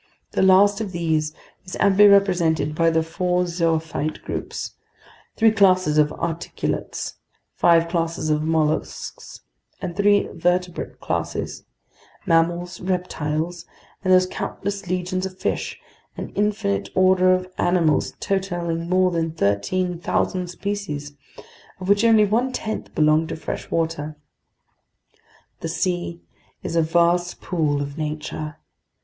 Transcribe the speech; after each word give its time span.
The 0.31 0.41
last 0.41 0.81
of 0.81 0.93
these 0.93 1.31
is 1.63 1.77
amply 1.79 2.07
represented 2.07 2.73
by 2.73 2.89
the 2.89 3.03
four 3.03 3.43
zoophyte 3.45 4.23
groups, 4.23 4.73
three 5.35 5.51
classes 5.51 5.99
of 5.99 6.11
articulates, 6.13 7.17
five 7.53 7.87
classes 7.87 8.31
of 8.31 8.41
mollusks, 8.41 9.41
and 9.79 9.95
three 9.95 10.27
vertebrate 10.33 10.99
classes: 10.99 11.65
mammals, 12.25 12.81
reptiles, 12.81 13.67
and 14.03 14.11
those 14.11 14.25
countless 14.25 14.87
legions 14.87 15.27
of 15.27 15.37
fish, 15.37 15.79
an 16.17 16.29
infinite 16.29 16.89
order 16.95 17.31
of 17.33 17.53
animals 17.59 18.15
totaling 18.19 18.89
more 18.89 19.11
than 19.11 19.29
13,000 19.31 20.47
species, 20.47 21.13
of 21.79 21.87
which 21.87 22.03
only 22.03 22.25
one 22.25 22.51
tenth 22.51 22.95
belong 22.95 23.27
to 23.27 23.35
fresh 23.35 23.69
water. 23.69 24.15
The 25.59 25.69
sea 25.69 26.23
is 26.63 26.75
a 26.75 26.81
vast 26.81 27.39
pool 27.39 27.83
of 27.83 27.99
nature. 27.99 28.57